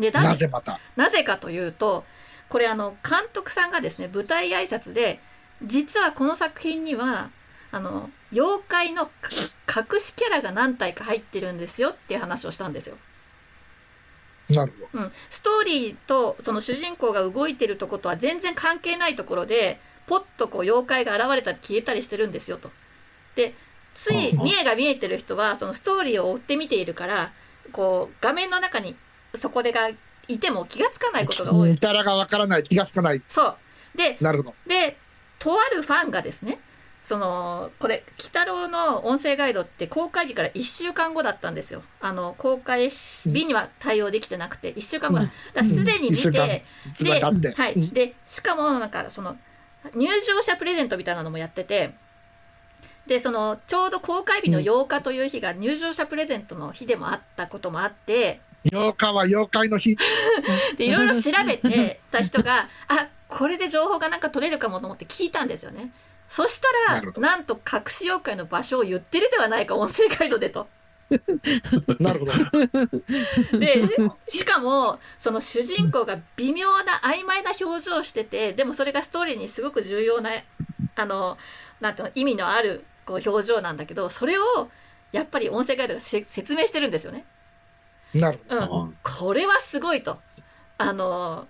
[0.00, 0.78] で、ななぜまた？
[0.96, 2.04] なぜかというと、
[2.48, 5.20] これあの、監督さんがですね、舞台挨拶で、
[5.64, 7.30] 実はこの作品には、
[7.72, 9.12] あの、妖怪のか
[9.66, 12.96] 隠しキャラが何体か入ってるんですよっていう話をしたんですよ。
[14.50, 15.12] なるほうん。
[15.30, 22.70] ストーリーとその主人公が動いてるとことは全然関係ないところで、ポッとこう妖怪が現れたり消えたりしてるんですよと。
[23.36, 23.54] で、
[23.94, 27.32] ついうん見えが見えてる人は、そのストーリーを追って見ているから、
[27.72, 28.96] こう、画面の中に
[29.34, 29.90] そこでが
[30.28, 31.66] いても気がつかないことが多ど。
[31.66, 31.78] い。
[31.78, 33.22] キャラがわからない、気がつかない。
[33.30, 33.56] そう。
[33.96, 34.54] で、なるほど。
[34.66, 34.98] で、
[35.38, 36.58] とあるファンがですね、
[37.02, 41.82] その、これ、鬼太郎の音声ガイドって公開日から1週間後だったんですよ。
[42.00, 45.30] あの、公開日には対応できてなくて、1週間後だ。
[45.54, 46.62] だすでに見て、
[46.94, 47.50] つながって。
[47.50, 47.88] はい。
[47.88, 49.36] で、しかも、なんか、その、
[49.96, 51.92] 入場者プレゼントみたいなのもやってて、
[53.08, 59.96] で、その、ちょうど公開日の8日という日が入場者プレゼントの日でもあったこともあって、8日は妖怪の日。
[60.78, 65.90] で、いろいろ調べてた人が、あ、これで情報がなんか取れるかもと思って聞いたんですよね。
[66.32, 70.66] そしたら、なんと隠し妖怪の場所を言ってるではないか、音声ガイドでと。
[72.00, 73.58] なるほど。
[73.58, 73.86] で、
[74.28, 80.30] しかも、その主人公が微妙な曖昧な表情をしてて、でもそれがストーリーにすごく重要な、
[80.96, 81.36] あの、
[81.80, 84.70] なんていうの、意味のあるこう表情なんだけど、それを、
[85.12, 87.26] やっぱり音声ガイドがせ説明してるんですよね。
[88.14, 88.56] なるほど。
[88.56, 88.86] うん。
[88.86, 90.18] うんこれはすごいと。
[90.78, 91.46] あの、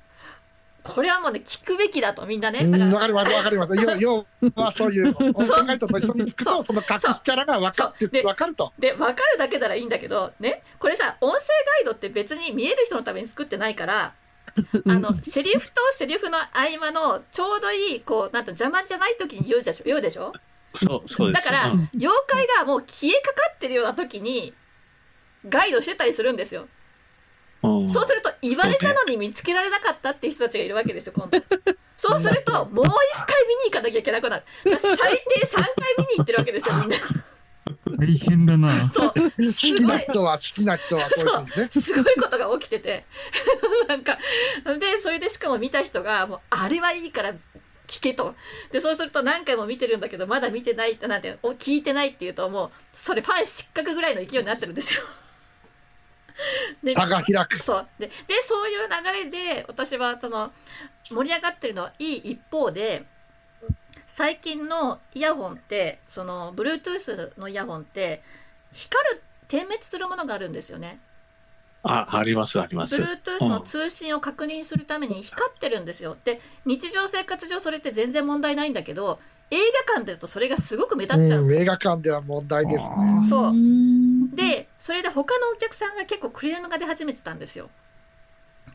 [0.85, 2.61] これはもうね、聞くべきだと、みんなね。
[2.61, 3.77] うんだからわかります、わかります。
[3.77, 8.73] 要要はそういう 音声ガイドと一緒に聞くそうと、その隠しキャラが分かって分かると。
[8.79, 14.15] で、わかるだけならいいんだけど、ね、これさ、音声ガイドって別に見える人のために作ってないから、
[14.87, 16.49] あの、セリフとセリフの合
[16.81, 20.33] 間のちょうどいい、こう、なんと邪魔じゃない時に言うでしょ、言うでしょ？
[20.75, 21.45] そう、そうです。
[21.47, 24.53] だから、うん妖怪がもう消えかかってるような時に、
[25.49, 26.67] ガイドしてたりするんですよ。
[27.63, 31.39] うんそうすると、言われたのに見つけられなかったっていう人たちがいるわけですよ、今度。
[31.97, 32.89] そうすると、もう一
[33.27, 34.45] 回見に行かなきゃいけなくなる。
[34.65, 36.97] 最低3回見に行ってるわけですよ、みんな。
[37.97, 38.89] 大変だな。
[38.89, 39.13] そう。
[39.15, 39.89] 好すきご。
[39.89, 41.83] ない人は好きな人はそう。
[41.83, 43.05] すごいことが起きてて。
[43.87, 44.19] なんか、
[44.81, 47.35] で、それでしかも見た人が、もう、あれはいいから
[47.87, 48.35] 聞けと。
[48.73, 55.03] で、そうすると何回も見てるんだけど、まだ見てないって、なんて、お聞いてないっていうと、もう、それファン失格ぐらいの勢いになってるんですよ。
[56.83, 57.63] で差が開く。
[57.63, 57.87] そう。
[57.99, 58.13] で、で、
[58.43, 60.53] そういう流れで、私は、その、
[61.11, 63.05] 盛り上がってるのはいい一方で、
[64.15, 68.23] 最近のイヤホンって、その、Bluetooth のイヤホンって、
[68.73, 71.01] 光る、点滅するものがあるんですよね。
[71.83, 72.97] あ、あります、あります。
[72.97, 76.17] Bluetooth の通信を確認するために光ってるんですよ。
[76.25, 79.19] で、日常生活上それって全然問題ないんだけど、
[79.51, 81.43] 映画館でだとそれがすごく目立っちゃう。
[81.43, 82.87] うん、映画館では問題ですね。
[83.29, 87.71] そううんで、それで他のお客さんが結構クレームが出始めてたんですよ。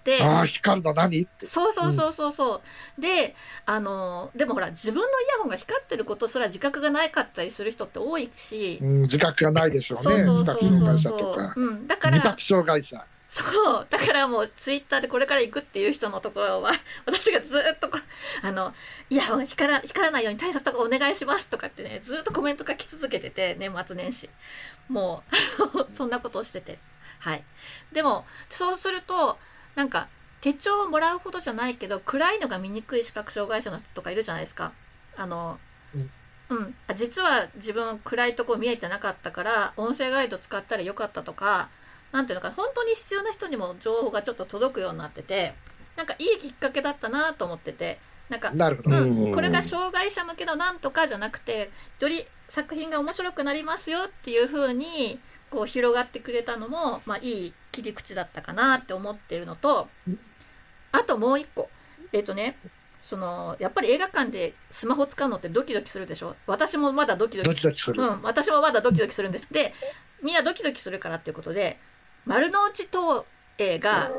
[0.08, 1.22] てああ、光るの何？
[1.22, 1.48] って。
[1.48, 2.62] そうそうそうそうそ
[2.98, 3.36] う、で
[3.66, 10.16] あのでもほら自分のイヤホンが光ってることすら自覚がないかったりする人って多いし、うん、自覚がないでしょうね。
[10.24, 13.06] そうそうそうそう害者とそうか。、うん、だから味覚障害者。
[13.30, 13.88] そう。
[13.90, 16.72] だからもうツイッターでこれから行くっていう人のところは
[17.06, 17.90] 私がずっと
[18.42, 18.74] あの
[19.10, 24.30] イヤホン光ら光らないように対策とかお願いしますとかってねずっとコメント書き続けてて年末年始。
[24.88, 25.24] も
[25.92, 26.80] うそんなことをしてて。
[27.20, 27.44] はい。
[27.92, 29.38] でもそうすると
[29.76, 30.08] なんか
[30.42, 34.72] 手帳をもらうほどじゃないけど暗いのが見にくい視覚障害者の人とかいるじゃないですか。
[35.16, 35.60] あの
[35.94, 36.12] うん。
[36.50, 41.70] うん、あ実は自分暗いとこ見えてなかったから音声ガイド使ったらよかったとか
[42.12, 45.54] なんていうのか本当に必要な人にも情報がちょっと届くようになってて
[45.96, 48.00] なんかいいきっかけだったなと思ってて
[48.30, 48.92] なんかなるほど。
[48.92, 59.88] うんうんこれが障害者向けのなんとかじゃなくてより作品が面白くなりますよっていう風にこう広がってくれたのも、まあ、いい切り口だったかなって思ってるのと
[60.92, 61.70] あともう一個
[62.14, 62.58] えっ、とね
[63.10, 66.36] そのやっぱり映画館でスマホ使うのってドキドキするでしょ？
[66.46, 68.04] 私もまだドキドキドキドキする。
[68.04, 69.48] うん、私もまだドキドキするんです。
[69.50, 69.74] で、
[70.22, 71.80] みんなドキドキするからっていうことで、
[72.28, 73.24] 丸の内東
[73.58, 74.12] 映が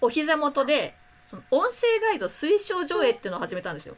[0.00, 0.94] お膝元で、
[1.26, 3.96] その音声ガイド推奨上映っていうのを始めたんですよ。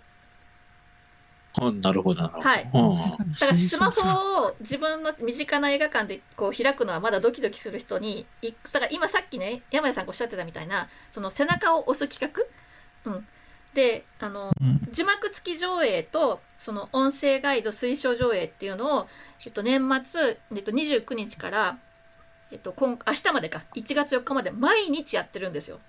[1.61, 2.49] うんなるほどなるほど。
[2.49, 12.33] はいうんだからスマホを自分の身近な映画館でこう開くのはまだドキドキする人に、いだから今さっきね、山谷さんがおっしゃってたみたいな、その背中を押す企
[13.05, 13.27] 画うん。
[13.75, 19.07] で、あの、うん字幕付き上映とその音声ガイド推奨上映っていうのを、
[19.47, 21.79] えっと、年末、えっと、29日から、
[22.53, 23.63] えっと、今明日までか。
[23.75, 25.81] 1月4日まで毎日やってるんですよ。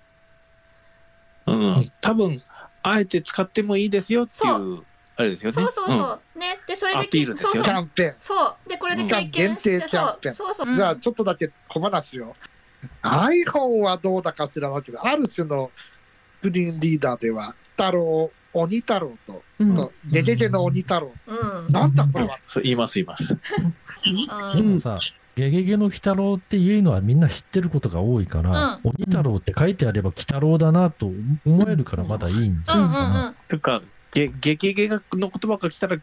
[1.46, 2.42] うん、多分
[2.82, 4.82] あえて使ってもいいですよっていう
[5.16, 5.54] あれですよね。
[5.54, 6.58] そうそうそう、ね。
[6.66, 7.36] でそれででね。
[7.36, 7.62] そうそう。
[7.62, 8.14] キャンペーン。
[8.18, 8.68] そう。
[8.68, 10.34] でこれで経験して、限定キャンペーン。
[10.34, 10.54] そう。
[10.54, 12.34] そうじゃあ、ちょっとだけ小話を。
[13.02, 15.70] iPhone はどうだか知らないけど、ある種の
[16.38, 19.76] スクリーンリーダーでは、太郎、鬼太郎と、うん。
[19.76, 21.12] とゲゲゲの鬼太郎。
[21.26, 22.38] うん、なんだこれは。
[22.62, 23.36] 言います言います。
[24.56, 24.98] うんさ、
[25.36, 31.10] ゲゲゲの鬼太郎っていうのはみんな知ってることが多いから、う鬼太郎って書いてあれば鬼太郎だなと
[31.44, 33.34] 思えるからまだいいんじゃうんうんないかな。
[33.48, 33.82] というか
[34.12, 35.96] ゲゲゲゲの言葉が来たら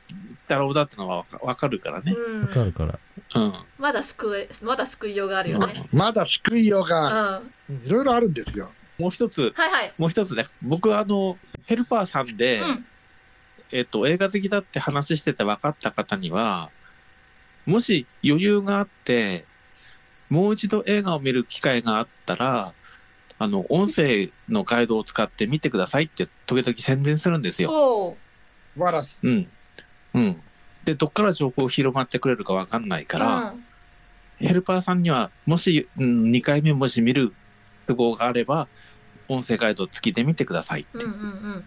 [0.50, 2.14] だろうだってのはわかるからね。
[2.14, 3.00] うんわかるから。
[3.36, 3.54] うん。
[3.80, 5.88] まだ救えまだ救いようがあるよね。
[5.94, 8.70] まだ救いよううん、が、はうんいろいろあるんですよ。
[9.00, 9.94] もう一ついはい。
[9.98, 12.86] もう一つね僕はあのヘルパーさんで、うん
[13.72, 16.70] えっと映画好きだって話してて分かった方には
[17.66, 19.46] もし余裕があって
[20.30, 22.74] もう一度映画を見る機会があったら
[23.38, 28.16] あの音声のガイドを使って見てくださいって時々宣伝するんですよ。
[28.92, 29.28] らしい。
[29.28, 29.48] うん。
[30.14, 30.42] うん。
[30.84, 33.56] で、どっから情報広まってくれるかわかんないから、
[34.38, 37.34] ヘルパーさんには、もし、うん、2回目もし見る
[37.88, 38.68] 都合があれば、
[39.28, 40.86] 音声ガイド付きで見てください。
[40.94, 41.66] うんうんうん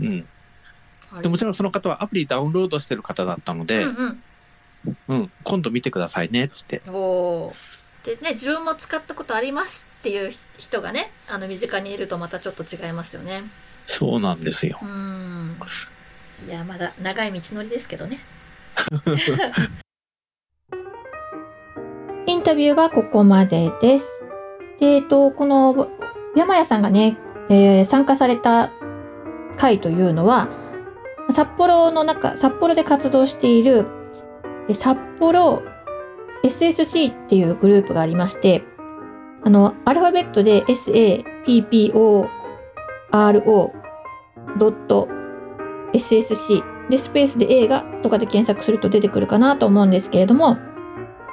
[0.00, 0.26] うん。
[1.14, 1.22] うん。
[1.22, 4.22] でもちろんその方はアプリダウンロードしてる方だったので、うんうん、
[5.44, 6.82] 今度見てくださいね、つって。
[6.86, 6.94] うん。
[6.94, 13.42] おーでね自分も使ったことありますっていう人がねあの身近にいるとまたちょっと違いますよね。
[13.86, 14.78] そうなんですよ。
[14.82, 15.56] うん。
[16.46, 18.18] いやまだ長い道のりですけどね。
[22.26, 24.22] インタビューはここまでです。
[24.80, 25.88] でえっとこの
[26.34, 27.16] 山谷さんがね、
[27.48, 28.72] えー参加された
[29.58, 30.48] 会というのは
[31.32, 34.01] 札幌の中札幌で活動しているえ
[34.74, 35.62] 札幌
[36.44, 38.62] SSC っていうグループがありまして
[39.44, 42.22] あのアルファベットで sapporo.ssc
[46.88, 50.58] でスペースで映画とかで検索すると出てくるかなと思うんですけれども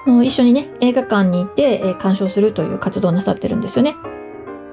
[0.10, 3.96] の一緒にね映画館に行って、え鑑賞するという活動をなさってるんですよね。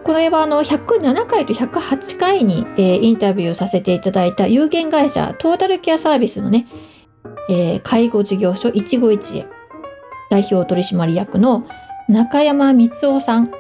[0.05, 6.67] これはあの107回と108回に、えインタビューさせていただいた有限会社トータルケアサービスのね、
[7.49, 9.47] えー介護事業所一期一会
[10.31, 11.67] 代表取締役の
[12.09, 13.51] 中山光夫さん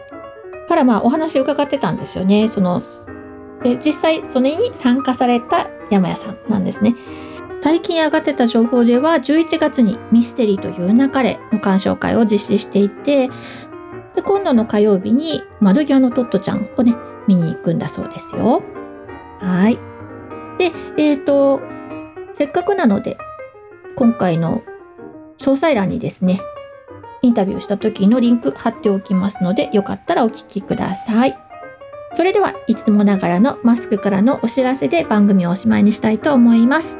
[0.68, 2.48] からまあお話を伺ってたんですよね。
[2.48, 2.82] その
[3.62, 6.94] で実際それに参加された山谷さんなんですね。
[7.62, 13.28] 最近上がってた情報では11月にミステリーという流れの鑑賞会を実施していて
[14.14, 16.94] で今度の火曜日に窓際のトットちゃんをね
[17.26, 18.62] 見に行くんだそうですよ。
[19.40, 19.78] はい。
[20.58, 21.60] で、えっ、と、
[22.32, 23.18] せっかくなので
[23.96, 24.62] 今回の
[25.38, 26.40] 詳細欄にですね
[27.22, 31.36] インタビューした時のリンク貼っておきますのでよかったらお聞きください。
[32.14, 36.98] それではいつもながらのマスクからのお知らせで番組をおしまいにしたいと思います。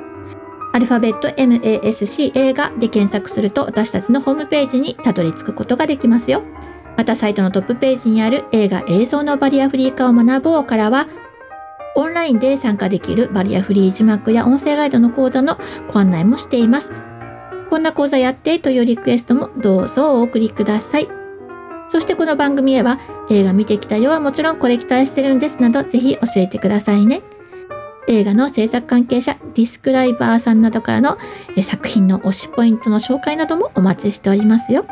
[0.73, 6.43] アルファベット MASC 映画で検索すると私たちのホームページにたどり着くことができますよ。
[6.97, 11.07] またサイトのトップページにある映画映像のバリアフリー化を学ぼうからは
[11.97, 15.59] オンラインで参加できるバリアフリー字幕や音声ガイドの講座の
[15.93, 16.93] ご案内もしています。
[17.71, 21.09] こんな講座やってというリクエストもどうぞお送りください。
[21.89, 27.23] そしてこの番組へは映画見てきたよはもちろんこれ期待してるんですなどぜひ教えてくださいね。
[28.09, 31.19] 映画の制作関係者、ディスクライバーさんなどからの
[31.63, 34.85] 作品の推しポイントの紹介などもお待ちしておりますよ。